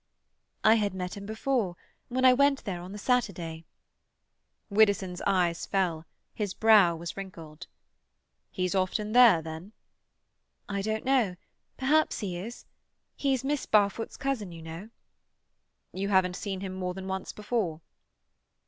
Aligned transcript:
"I 0.63 0.73
had 0.81 0.95
met 0.95 1.15
him 1.15 1.27
before—when 1.27 2.25
I 2.25 2.33
went 2.33 2.63
there 2.63 2.81
on 2.81 2.91
the 2.91 2.97
Saturday." 2.97 3.65
Widdowson's 4.67 5.21
eyes 5.27 5.67
fell; 5.67 6.07
his 6.33 6.55
brow 6.55 6.95
was 6.95 7.15
wrinkled. 7.15 7.67
"He's 8.49 8.73
often 8.73 9.11
there, 9.11 9.43
then?" 9.43 9.73
"I 10.67 10.81
don't 10.81 11.05
know. 11.05 11.35
Perhaps 11.77 12.21
he 12.21 12.35
is. 12.35 12.65
He's 13.15 13.43
Miss 13.43 13.67
Barfoot's 13.67 14.17
cousin, 14.17 14.51
you 14.51 14.63
know." 14.63 14.89
"You 15.93 16.09
haven't 16.09 16.35
seen 16.35 16.61
him 16.61 16.73
more 16.73 16.95
than 16.95 17.07
once 17.07 17.31
before?" 17.31 17.81